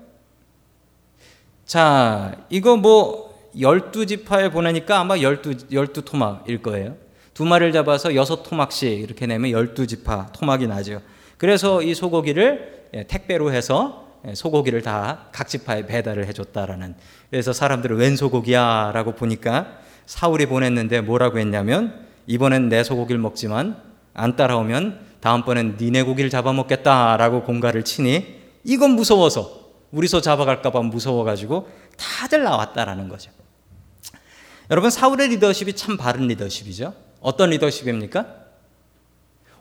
자, 1.64 2.34
이거 2.50 2.76
뭐 2.76 3.27
열두 3.58 4.06
지파에 4.06 4.50
보내니까 4.50 5.00
아마 5.00 5.18
열두 5.18 5.54
열두 5.72 6.02
토막일 6.02 6.62
거예요. 6.62 6.96
두 7.34 7.44
마리를 7.44 7.72
잡아서 7.72 8.14
여섯 8.14 8.42
토막씩 8.42 9.00
이렇게 9.00 9.26
내면 9.26 9.50
열두 9.50 9.86
지파 9.86 10.32
토막이 10.32 10.66
나죠. 10.66 11.00
그래서 11.36 11.82
이 11.82 11.94
소고기를 11.94 12.88
예, 12.94 13.04
택배로 13.04 13.52
해서 13.52 14.08
예, 14.26 14.34
소고기를 14.34 14.82
다 14.82 15.28
각 15.32 15.46
지파에 15.48 15.86
배달을 15.86 16.26
해줬다라는. 16.26 16.96
그래서 17.30 17.52
사람들은 17.52 17.96
웬 17.96 18.16
소고기야라고 18.16 19.12
보니까 19.12 19.78
사울이 20.06 20.46
보냈는데 20.46 21.00
뭐라고 21.02 21.38
했냐면 21.38 22.06
이번엔 22.26 22.68
내 22.68 22.82
소고기를 22.82 23.20
먹지만 23.20 23.76
안 24.14 24.34
따라오면 24.34 25.06
다음번엔 25.20 25.76
니네 25.80 26.02
고기를 26.02 26.28
잡아먹겠다라고 26.30 27.44
공갈을 27.44 27.84
치니 27.84 28.26
이건 28.64 28.92
무서워서 28.92 29.67
우리 29.90 30.06
소 30.08 30.20
잡아갈까봐 30.20 30.82
무서워가지고 30.82 31.68
다들 31.96 32.42
나왔다라는 32.42 33.08
거죠. 33.08 33.30
여러분 34.70 34.90
사울의 34.90 35.28
리더십이 35.28 35.74
참 35.74 35.96
바른 35.96 36.26
리더십이죠. 36.28 36.94
어떤 37.20 37.50
리더십입니까? 37.50 38.26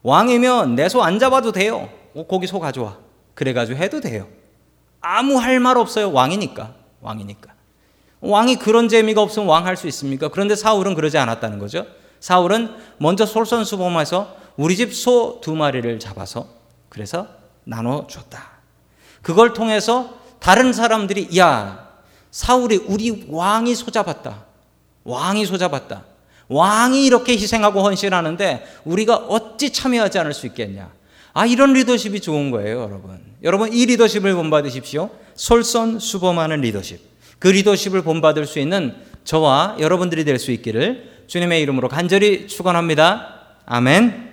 왕이면 0.04 0.76
내 0.76 0.88
소 0.90 1.02
안 1.02 1.20
잡아도 1.20 1.52
돼요. 1.52 1.90
어, 2.14 2.26
거기 2.28 2.48
소 2.48 2.60
가져와. 2.60 2.98
그래가지고 3.36 3.78
해도 3.80 4.00
돼요. 4.02 4.28
아무 5.02 5.38
할 5.38 5.60
말 5.60 5.78
없어요. 5.78 6.12
왕이니까. 6.12 6.74
왕이니까. 7.02 7.54
왕이 8.20 8.58
그런 8.58 8.90
재미가 8.90 9.22
없으면 9.22 9.48
왕 9.48 9.66
할 9.66 9.78
수 9.78 9.88
있습니까? 9.88 10.28
그런데 10.30 10.56
사울은 10.56 10.94
그러지 10.96 11.18
않았다는 11.18 11.60
거죠. 11.60 11.86
사울은 12.20 12.76
먼저 12.98 13.26
솔선수범해서 13.26 14.36
우리 14.58 14.76
집 14.76 14.92
소 14.94 15.40
두 15.42 15.56
마리를 15.56 16.00
잡아서 16.00 16.48
그래서 16.90 17.28
나눠줬다. 17.64 18.57
그걸 19.28 19.52
통해서 19.52 20.18
다른 20.40 20.72
사람들이 20.72 21.38
야 21.38 21.90
사울이 22.32 22.78
우리 22.88 23.26
왕이 23.28 23.76
소 23.76 23.92
잡았다. 23.92 24.46
왕이 25.04 25.46
소잡았다. 25.46 26.06
왕이 26.48 27.06
이렇게 27.06 27.34
희생하고 27.34 27.82
헌신하는데 27.84 28.66
우리가 28.86 29.18
어찌 29.18 29.74
참여하지 29.74 30.20
않을 30.20 30.34
수 30.34 30.46
있겠냐. 30.46 30.94
아, 31.34 31.46
이런 31.46 31.74
리더십이 31.74 32.22
좋은 32.22 32.52
거예요, 32.52 32.80
여러분. 32.84 33.20
여러분, 33.44 33.74
이 33.74 33.86
리더십을 33.86 34.34
본받으십시오. 34.34 35.10
솔선수범하는 35.36 36.62
리더십. 36.62 37.02
그 37.38 37.50
리더십을 37.50 38.04
본받을 38.04 38.46
수 38.48 38.60
있는 38.60 38.96
저와 39.26 39.76
여러분들이 39.82 40.24
될 40.24 40.40
수 40.40 40.52
있기를 40.52 41.26
주님의 41.28 41.62
이름으로 41.64 41.90
간절히 41.90 42.48
축원합니다. 42.48 43.42
아멘. 43.66 44.32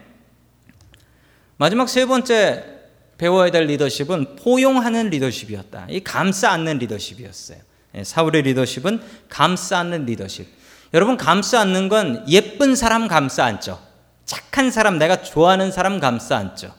마지막 1.56 1.88
세 1.88 2.06
번째 2.06 2.74
배워야 3.18 3.50
될 3.50 3.66
리더십은 3.66 4.37
포용하는 4.37 5.11
리더십이었다. 5.11 5.87
이 5.90 6.02
감싸 6.02 6.50
안는 6.50 6.78
리더십이었어요. 6.78 7.59
예, 7.97 8.04
사울의 8.04 8.42
리더십은 8.42 9.00
감싸 9.28 9.78
안는 9.78 10.06
리더십. 10.06 10.47
여러분 10.92 11.16
감싸 11.16 11.61
안는 11.61 11.88
건 11.88 12.25
예쁜 12.28 12.76
사람 12.76 13.09
감싸 13.09 13.44
안죠. 13.44 13.80
착한 14.25 14.71
사람, 14.71 14.99
내가 14.99 15.23
좋아하는 15.23 15.71
사람 15.71 16.00
감싸 16.00 16.37
안죠. 16.37 16.75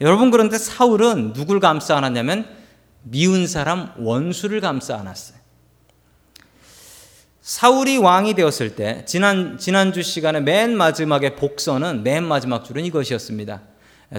여러분 0.00 0.30
그런데 0.30 0.58
사울은 0.58 1.32
누굴 1.32 1.58
감싸 1.58 1.96
안았냐면 1.96 2.46
미운 3.02 3.46
사람 3.46 3.92
원수를 3.98 4.60
감싸 4.60 4.96
안았어요. 4.96 5.38
사울이 7.40 7.98
왕이 7.98 8.34
되었을 8.34 8.74
때 8.74 9.04
지난 9.06 9.56
지난주 9.56 10.02
시간에 10.02 10.40
맨 10.40 10.76
마지막에 10.76 11.36
복선은 11.36 12.02
맨 12.02 12.24
마지막 12.24 12.64
줄은 12.64 12.84
이것이었습니다. 12.84 13.62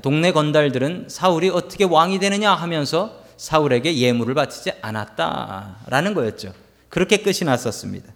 동네 0.01 0.31
건달들은 0.31 1.07
사울이 1.09 1.49
어떻게 1.49 1.83
왕이 1.83 2.19
되느냐 2.19 2.53
하면서 2.53 3.23
사울에게 3.37 3.97
예물을 3.97 4.33
바치지 4.33 4.73
않았다라는 4.81 6.13
거였죠. 6.13 6.53
그렇게 6.89 7.17
끝이 7.17 7.39
났었습니다. 7.45 8.13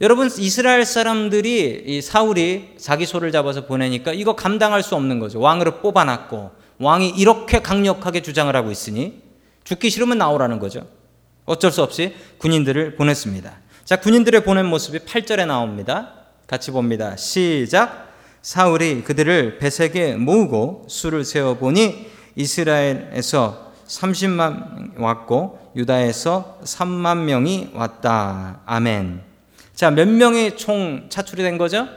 여러분 0.00 0.28
이스라엘 0.36 0.84
사람들이 0.84 1.84
이 1.86 2.02
사울이 2.02 2.74
자기 2.78 3.06
소를 3.06 3.30
잡아서 3.30 3.66
보내니까 3.66 4.12
이거 4.12 4.34
감당할 4.34 4.82
수 4.82 4.96
없는 4.96 5.20
거죠. 5.20 5.38
왕으로 5.38 5.80
뽑아놨고 5.80 6.50
왕이 6.78 7.10
이렇게 7.10 7.60
강력하게 7.60 8.22
주장을 8.22 8.54
하고 8.54 8.70
있으니 8.70 9.22
죽기 9.64 9.90
싫으면 9.90 10.18
나오라는 10.18 10.58
거죠. 10.58 10.86
어쩔 11.44 11.70
수 11.70 11.82
없이 11.82 12.14
군인들을 12.38 12.96
보냈습니다. 12.96 13.52
자, 13.84 13.96
군인들의 13.96 14.44
보낸 14.44 14.66
모습이 14.66 15.00
8절에 15.00 15.46
나옵니다. 15.46 16.14
같이 16.46 16.70
봅니다. 16.70 17.16
시작. 17.16 18.11
사울이 18.42 19.04
그들을 19.04 19.58
베색에 19.58 20.16
모으고 20.16 20.84
수를 20.88 21.24
세어 21.24 21.54
보니 21.54 22.10
이스라엘에서 22.34 23.72
30만 23.86 24.98
왔고 24.98 25.70
유다에서 25.76 26.58
3만 26.64 27.18
명이 27.18 27.70
왔다. 27.74 28.60
아멘. 28.66 29.22
자, 29.74 29.90
몇 29.90 30.08
명이 30.08 30.56
총 30.56 31.06
차출이 31.08 31.42
된 31.42 31.56
거죠? 31.56 31.88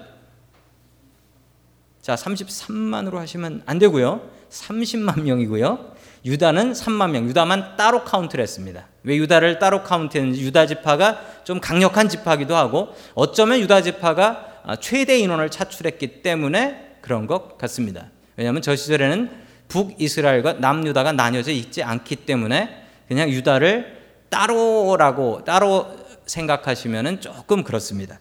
자, 2.01 2.15
33만으로 2.15 3.15
하시면 3.15 3.63
안 3.65 3.79
되고요. 3.79 4.21
30만 4.51 5.23
명이고요. 5.23 5.95
유다는 6.25 6.73
3만 6.73 7.11
명. 7.11 7.25
유다만 7.27 7.75
따로 7.75 8.03
카운트를 8.03 8.43
했습니다. 8.43 8.87
왜 9.03 9.17
유다를 9.17 9.59
따로 9.59 9.83
카운트했는지 9.83 10.41
유다 10.41 10.67
지파가 10.67 11.21
좀 11.43 11.59
강력한 11.59 12.07
지파기도 12.07 12.55
하고 12.55 12.89
어쩌면 13.15 13.59
유다 13.59 13.81
지파가 13.81 14.54
최대 14.79 15.17
인원을 15.19 15.49
차출했기 15.51 16.21
때문에 16.21 16.97
그런 17.01 17.27
것 17.27 17.57
같습니다. 17.57 18.09
왜냐하면 18.35 18.61
저 18.61 18.75
시절에는 18.75 19.29
북이스라엘과 19.67 20.53
남유다가 20.53 21.11
나뉘어져 21.11 21.51
있지 21.51 21.83
않기 21.83 22.17
때문에 22.17 22.83
그냥 23.07 23.29
유다를 23.29 23.95
따로라고 24.29 25.43
따로 25.43 25.87
생각하시면 26.25 27.21
조금 27.21 27.63
그렇습니다. 27.63 28.19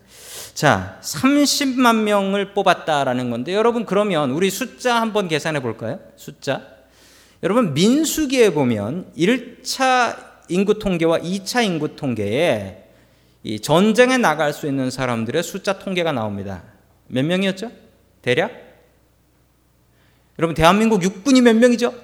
자, 0.52 1.00
30만 1.02 2.02
명을 2.02 2.52
뽑았다라는 2.52 3.30
건데 3.30 3.54
여러분 3.54 3.86
그러면 3.86 4.30
우리 4.30 4.50
숫자 4.50 5.00
한번 5.00 5.28
계산해 5.28 5.60
볼까요? 5.60 5.98
숫자. 6.16 6.62
여러분 7.42 7.74
민수기에 7.74 8.50
보면 8.50 9.12
1차 9.16 10.16
인구 10.48 10.78
통계와 10.78 11.18
2차 11.18 11.64
인구 11.64 11.96
통계에 11.96 12.83
이 13.44 13.60
전쟁에 13.60 14.16
나갈 14.16 14.54
수 14.54 14.66
있는 14.66 14.90
사람들의 14.90 15.42
숫자 15.42 15.78
통계가 15.78 16.12
나옵니다. 16.12 16.62
몇 17.08 17.24
명이었죠? 17.24 17.70
대략? 18.22 18.50
여러분 20.38 20.54
대한민국 20.54 21.02
육군이 21.02 21.42
몇 21.42 21.54
명이죠? 21.54 21.94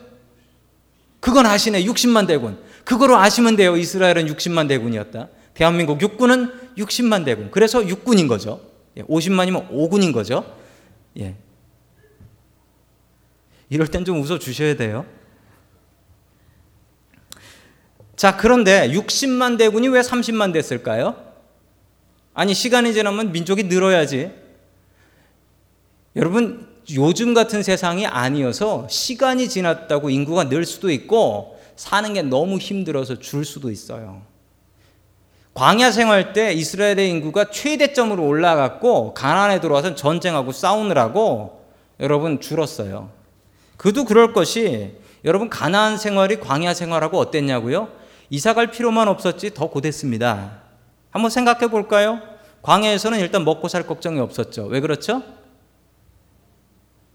그건 1.18 1.46
아시네. 1.46 1.84
60만 1.84 2.26
대군. 2.26 2.62
그거로 2.84 3.16
아시면 3.16 3.56
돼요. 3.56 3.76
이스라엘은 3.76 4.26
60만 4.26 4.68
대군이었다. 4.68 5.28
대한민국 5.54 6.00
육군은 6.00 6.74
60만 6.76 7.24
대군. 7.24 7.50
그래서 7.50 7.86
육군인 7.88 8.28
거죠. 8.28 8.60
50만이면 8.96 9.70
예, 9.70 9.74
5군인 9.74 10.12
거죠. 10.12 10.44
예. 11.18 11.36
이럴 13.70 13.88
땐 13.88 14.04
좀 14.04 14.20
웃어 14.20 14.38
주셔야 14.38 14.76
돼요. 14.76 15.06
자, 18.14 18.36
그런데 18.36 18.90
60만 18.90 19.56
대군이 19.56 19.88
왜 19.88 20.02
30만 20.02 20.52
됐을까요? 20.52 21.29
아니, 22.40 22.54
시간이 22.54 22.94
지나면 22.94 23.32
민족이 23.32 23.64
늘어야지. 23.64 24.32
여러분, 26.16 26.66
요즘 26.94 27.34
같은 27.34 27.62
세상이 27.62 28.06
아니어서 28.06 28.86
시간이 28.88 29.46
지났다고 29.46 30.08
인구가 30.08 30.48
늘 30.48 30.64
수도 30.64 30.90
있고 30.90 31.60
사는 31.76 32.14
게 32.14 32.22
너무 32.22 32.56
힘들어서 32.56 33.18
줄 33.18 33.44
수도 33.44 33.70
있어요. 33.70 34.22
광야 35.52 35.90
생활 35.90 36.32
때 36.32 36.54
이스라엘의 36.54 37.10
인구가 37.10 37.50
최대점으로 37.50 38.26
올라갔고 38.26 39.12
가나안에 39.12 39.60
들어와서 39.60 39.94
전쟁하고 39.94 40.52
싸우느라고 40.52 41.62
여러분 42.00 42.40
줄었어요. 42.40 43.10
그도 43.76 44.06
그럴 44.06 44.32
것이 44.32 44.94
여러분 45.26 45.50
가나안 45.50 45.98
생활이 45.98 46.40
광야 46.40 46.72
생활하고 46.72 47.18
어땠냐고요? 47.18 47.90
이사 48.30 48.54
갈 48.54 48.70
필요만 48.70 49.08
없었지 49.08 49.52
더 49.52 49.68
고됐습니다. 49.68 50.60
한번 51.10 51.30
생각해 51.30 51.66
볼까요? 51.66 52.29
광야에서는 52.62 53.18
일단 53.20 53.44
먹고 53.44 53.68
살 53.68 53.86
걱정이 53.86 54.20
없었죠. 54.20 54.66
왜 54.66 54.80
그렇죠? 54.80 55.22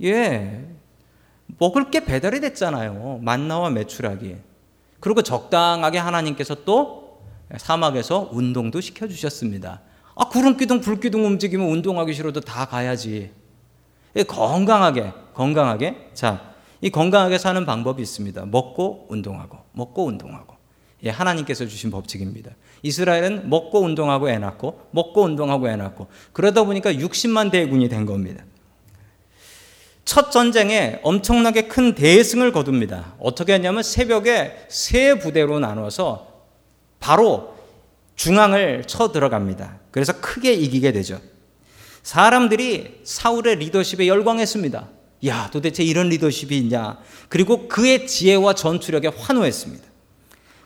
예. 0.03 0.65
먹을 1.59 1.91
게 1.91 2.03
배달이 2.03 2.41
됐잖아요. 2.41 3.19
만나와 3.21 3.69
매출하기. 3.69 4.37
그리고 4.99 5.21
적당하게 5.21 5.99
하나님께서 5.99 6.63
또 6.65 7.21
사막에서 7.57 8.29
운동도 8.31 8.81
시켜주셨습니다. 8.81 9.81
아, 10.15 10.29
구름 10.29 10.57
기둥, 10.57 10.81
불 10.81 10.99
기둥 10.99 11.25
움직이면 11.25 11.67
운동하기 11.67 12.13
싫어도 12.13 12.41
다 12.41 12.65
가야지. 12.65 13.31
예, 14.15 14.23
건강하게, 14.23 15.13
건강하게. 15.33 16.09
자, 16.13 16.53
이 16.81 16.89
건강하게 16.89 17.37
사는 17.37 17.65
방법이 17.65 18.01
있습니다. 18.01 18.45
먹고 18.45 19.07
운동하고, 19.09 19.59
먹고 19.73 20.05
운동하고. 20.05 20.54
예, 21.05 21.09
하나님께서 21.11 21.67
주신 21.67 21.91
법칙입니다. 21.91 22.51
이스라엘은 22.81 23.49
먹고 23.49 23.81
운동하고 23.81 24.29
애 24.29 24.37
낳고, 24.39 24.87
먹고 24.91 25.23
운동하고 25.23 25.69
애 25.69 25.75
낳고, 25.75 26.07
그러다 26.33 26.63
보니까 26.63 26.91
60만 26.91 27.51
대군이 27.51 27.89
된 27.89 28.05
겁니다. 28.05 28.43
첫 30.03 30.31
전쟁에 30.31 30.99
엄청나게 31.03 31.63
큰 31.63 31.95
대승을 31.95 32.51
거둡니다. 32.51 33.15
어떻게 33.19 33.53
했냐면 33.53 33.83
새벽에 33.83 34.65
세 34.69 35.17
부대로 35.17 35.59
나눠서 35.59 36.27
바로 36.99 37.55
중앙을 38.15 38.83
쳐 38.85 39.11
들어갑니다. 39.11 39.79
그래서 39.91 40.13
크게 40.21 40.53
이기게 40.53 40.91
되죠. 40.91 41.19
사람들이 42.03 43.01
사울의 43.03 43.57
리더십에 43.57 44.07
열광했습니다. 44.07 44.89
야, 45.25 45.49
도대체 45.51 45.83
이런 45.83 46.09
리더십이 46.09 46.55
있냐. 46.59 46.99
그리고 47.29 47.67
그의 47.67 48.05
지혜와 48.07 48.53
전투력에 48.53 49.07
환호했습니다. 49.07 49.94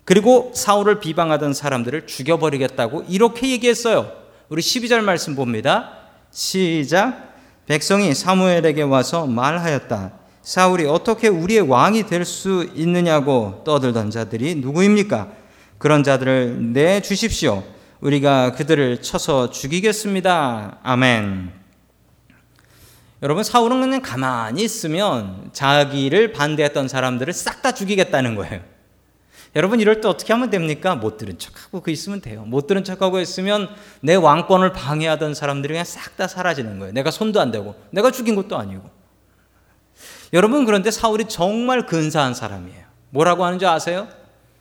그리고 0.10 0.52
사울을 0.56 1.00
비방하던 1.02 1.54
사람들을 1.54 2.08
죽여버리겠다고 2.08 3.06
이렇게 3.08 3.52
얘기했어요. 3.52 4.12
우리 4.50 4.60
12절 4.60 5.02
말씀 5.02 5.36
봅니다. 5.36 5.92
시작. 6.32 7.36
백성이 7.68 8.16
사무엘에게 8.16 8.82
와서 8.82 9.28
말하였다. 9.28 10.12
사울이 10.42 10.88
어떻게 10.88 11.28
우리의 11.28 11.62
왕이 11.62 12.08
될 12.08 12.26
수 12.26 12.68
있느냐고 12.74 13.62
떠들던 13.64 14.10
자들이 14.10 14.56
누구입니까? 14.56 15.28
그런 15.78 16.04
자들을 16.04 16.74
내 16.74 17.02
주십시오. 17.02 17.64
우리가 18.02 18.54
그들을 18.54 19.04
쳐서 19.04 19.52
죽이겠습니다. 19.52 20.80
아멘. 20.82 21.52
여러분 23.22 23.44
사울은 23.44 23.80
그냥 23.80 24.02
가만히 24.02 24.64
있으면 24.64 25.52
자기를 25.54 26.34
반대했던 26.34 26.88
사람들을 26.88 27.32
싹 27.32 27.62
다 27.62 27.74
죽이겠다는 27.74 28.34
거예요. 28.34 28.79
여러분 29.56 29.80
이럴 29.80 30.00
때 30.00 30.08
어떻게 30.08 30.32
하면 30.34 30.50
됩니까? 30.50 30.96
못 30.96 31.18
들은 31.18 31.38
척하고 31.40 31.82
그 31.82 31.92
있으면 31.92 32.22
돼요. 32.22 32.44
못 32.46 32.68
들은 32.68 32.84
척하고 32.84 33.20
있으면 33.20 33.70
내 34.02 34.16
왕권을 34.16 34.74
방해하던 34.74 35.34
사람들이 35.34 35.74
그냥 35.74 35.86
싹 35.86 36.18
다 36.18 36.28
사라지는 36.28 36.80
거예요. 36.80 36.94
내가 36.94 37.12
손도 37.12 37.40
안 37.40 37.50
대고 37.50 37.76
내가 37.92 38.12
죽인 38.12 38.36
것도 38.36 38.58
아니고. 38.58 38.90
여러분 40.34 40.66
그런데 40.66 40.92
사울이 40.92 41.26
정말 41.26 41.86
근사한 41.86 42.34
사람이에요. 42.34 42.84
뭐라고 43.12 43.46
하는지 43.46 43.66
아세요? 43.66 44.08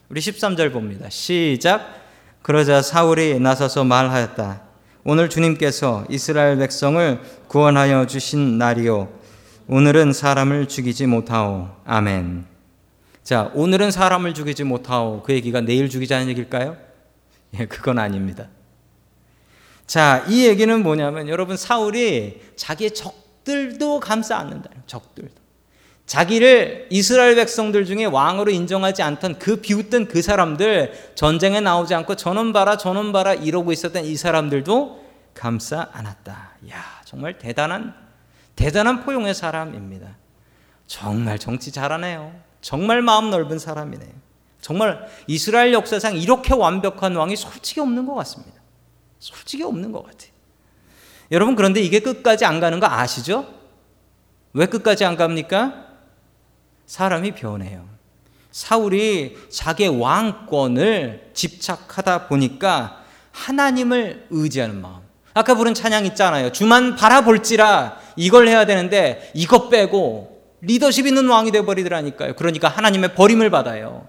우리 0.08 0.20
13절 0.20 0.72
봅니다. 0.72 1.08
시작. 1.10 2.00
그러자 2.42 2.80
사울이 2.80 3.40
나서서 3.40 3.84
말하였다. 3.84 4.62
오늘 5.04 5.28
주님께서 5.28 6.06
이스라엘 6.08 6.58
백성을 6.58 7.20
구원하여 7.48 8.06
주신 8.06 8.56
날이요. 8.56 9.08
오늘은 9.66 10.12
사람을 10.12 10.68
죽이지 10.68 11.06
못하오. 11.06 11.68
아멘. 11.84 12.57
자, 13.28 13.50
오늘은 13.52 13.90
사람을 13.90 14.32
죽이지 14.32 14.64
못하오. 14.64 15.22
그 15.22 15.34
얘기가 15.34 15.60
내일 15.60 15.90
죽이자는 15.90 16.30
얘기일까요? 16.30 16.78
예, 17.60 17.66
그건 17.66 17.98
아닙니다. 17.98 18.48
자, 19.86 20.24
이 20.28 20.46
얘기는 20.46 20.82
뭐냐면 20.82 21.28
여러분 21.28 21.58
사울이 21.58 22.40
자기의 22.56 22.94
적들도 22.94 24.00
감싸 24.00 24.38
안는다. 24.38 24.70
적들도. 24.86 25.34
자기를 26.06 26.86
이스라엘 26.88 27.34
백성들 27.34 27.84
중에 27.84 28.06
왕으로 28.06 28.50
인정하지 28.50 29.02
않던 29.02 29.38
그 29.38 29.56
비웃던 29.56 30.08
그 30.08 30.22
사람들 30.22 31.12
전쟁에 31.14 31.60
나오지 31.60 31.94
않고 31.94 32.16
저놈 32.16 32.54
봐라 32.54 32.78
저놈 32.78 33.12
봐라 33.12 33.34
이러고 33.34 33.72
있었던 33.72 34.06
이 34.06 34.16
사람들도 34.16 35.04
감싸 35.34 35.90
안았다. 35.92 36.52
야, 36.70 37.02
정말 37.04 37.36
대단한 37.36 37.94
대단한 38.56 39.04
포용의 39.04 39.34
사람입니다. 39.34 40.16
정말 40.86 41.38
정치 41.38 41.70
잘하네요. 41.70 42.47
정말 42.60 43.02
마음 43.02 43.30
넓은 43.30 43.58
사람이네요. 43.58 44.10
정말 44.60 45.06
이스라엘 45.26 45.72
역사상 45.72 46.16
이렇게 46.16 46.52
완벽한 46.54 47.14
왕이 47.14 47.36
솔직히 47.36 47.80
없는 47.80 48.06
것 48.06 48.14
같습니다. 48.14 48.60
솔직히 49.18 49.62
없는 49.62 49.92
것 49.92 50.04
같아요. 50.04 50.30
여러분, 51.30 51.54
그런데 51.56 51.80
이게 51.80 52.00
끝까지 52.00 52.44
안 52.44 52.60
가는 52.60 52.80
거 52.80 52.86
아시죠? 52.86 53.46
왜 54.52 54.66
끝까지 54.66 55.04
안 55.04 55.16
갑니까? 55.16 55.86
사람이 56.86 57.32
변해요. 57.32 57.86
사울이 58.50 59.36
자기의 59.50 60.00
왕권을 60.00 61.30
집착하다 61.34 62.28
보니까 62.28 63.04
하나님을 63.30 64.26
의지하는 64.30 64.80
마음. 64.80 65.00
아까 65.34 65.54
부른 65.54 65.74
찬양 65.74 66.06
있잖아요. 66.06 66.50
주만 66.50 66.96
바라볼지라 66.96 67.98
이걸 68.16 68.48
해야 68.48 68.66
되는데 68.66 69.30
이것 69.34 69.68
빼고 69.68 70.37
리더십 70.60 71.06
있는 71.06 71.28
왕이 71.28 71.50
되어버리더라니까요. 71.52 72.34
그러니까 72.34 72.68
하나님의 72.68 73.14
버림을 73.14 73.50
받아요. 73.50 74.08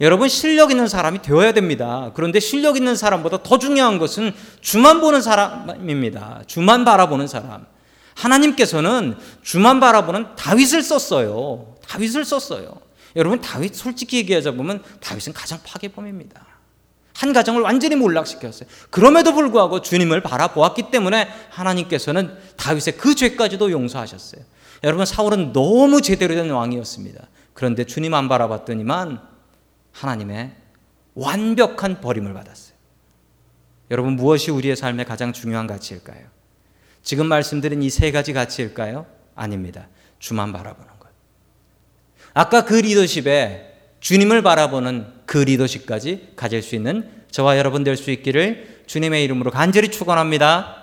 여러분 0.00 0.28
실력 0.28 0.70
있는 0.70 0.88
사람이 0.88 1.20
되어야 1.20 1.52
됩니다. 1.52 2.10
그런데 2.14 2.40
실력 2.40 2.76
있는 2.76 2.96
사람보다 2.96 3.42
더 3.42 3.58
중요한 3.58 3.98
것은 3.98 4.32
주만 4.60 5.00
보는 5.00 5.20
사람입니다. 5.20 6.42
주만 6.46 6.84
바라보는 6.84 7.26
사람. 7.26 7.66
하나님께서는 8.14 9.16
주만 9.42 9.78
바라보는 9.78 10.36
다윗을 10.36 10.82
썼어요. 10.82 11.76
다윗을 11.86 12.24
썼어요. 12.24 12.80
여러분 13.16 13.40
다윗 13.40 13.74
솔직히 13.74 14.18
얘기하자 14.18 14.52
보면 14.52 14.82
다윗은 15.00 15.32
가장 15.32 15.58
파괴범입니다. 15.64 16.46
한 17.20 17.34
가정을 17.34 17.60
완전히 17.60 17.96
몰락시켰어요. 17.96 18.66
그럼에도 18.88 19.34
불구하고 19.34 19.82
주님을 19.82 20.22
바라보았기 20.22 20.90
때문에 20.90 21.28
하나님께서는 21.50 22.34
다윗의 22.56 22.96
그 22.96 23.14
죄까지도 23.14 23.70
용서하셨어요. 23.70 24.42
여러분 24.84 25.04
사울은 25.04 25.52
너무 25.52 26.00
제대로 26.00 26.34
된 26.34 26.50
왕이었습니다. 26.50 27.26
그런데 27.52 27.84
주님 27.84 28.14
안 28.14 28.30
바라봤더니만 28.30 29.20
하나님의 29.92 30.52
완벽한 31.12 32.00
버림을 32.00 32.32
받았어요. 32.32 32.74
여러분 33.90 34.14
무엇이 34.16 34.50
우리의 34.50 34.74
삶의 34.74 35.04
가장 35.04 35.34
중요한 35.34 35.66
가치일까요? 35.66 36.24
지금 37.02 37.26
말씀드린 37.26 37.82
이 37.82 37.90
세 37.90 38.12
가지 38.12 38.32
가치일까요? 38.32 39.04
아닙니다. 39.34 39.88
주만 40.18 40.54
바라보는 40.54 40.88
것. 40.98 41.08
아까 42.32 42.64
그 42.64 42.74
리더십에 42.76 43.69
주님을 44.00 44.42
바라보는 44.42 45.06
그 45.26 45.38
리더십까지 45.38 46.28
가질 46.36 46.62
수 46.62 46.74
있는 46.74 47.08
저와 47.30 47.58
여러분 47.58 47.84
될 47.84 47.96
수 47.96 48.10
있기를 48.10 48.80
주님의 48.86 49.22
이름으로 49.24 49.50
간절히 49.50 49.90
축원합니다. 49.90 50.76